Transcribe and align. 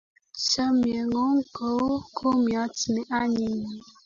Chamyengung 0.47 1.39
ko 1.55 1.67
u 1.97 1.99
kumnyat 2.15 2.75
ne 2.93 3.01
anyiny 3.19 3.65